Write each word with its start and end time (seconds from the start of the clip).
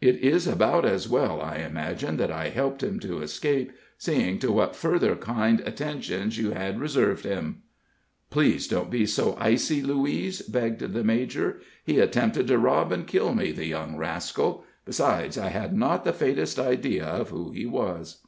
It 0.00 0.18
is 0.20 0.46
about 0.46 0.84
as 0.84 1.08
well, 1.08 1.40
I 1.42 1.56
imagine, 1.56 2.16
that 2.18 2.30
I 2.30 2.50
helped 2.50 2.84
him 2.84 3.00
to 3.00 3.20
escape, 3.20 3.72
seeing 3.98 4.38
to 4.38 4.52
what 4.52 4.76
further 4.76 5.16
kind 5.16 5.58
attentions 5.66 6.38
you 6.38 6.52
had 6.52 6.78
reserved 6.78 7.24
him." 7.24 7.62
"Please 8.30 8.68
don't 8.68 8.92
be 8.92 9.06
so 9.06 9.36
icy, 9.40 9.82
Louise," 9.82 10.40
begged 10.42 10.78
the 10.92 11.02
major. 11.02 11.58
"He 11.84 11.98
attempted 11.98 12.46
to 12.46 12.58
rob 12.58 12.92
and 12.92 13.08
kill 13.08 13.34
me, 13.34 13.50
the 13.50 13.66
young 13.66 13.96
rascal; 13.96 14.62
besides, 14.84 15.36
I 15.36 15.48
had 15.48 15.76
not 15.76 16.04
the 16.04 16.12
faintest 16.12 16.60
idea 16.60 17.04
of 17.04 17.30
who 17.30 17.50
he 17.50 17.66
was." 17.66 18.18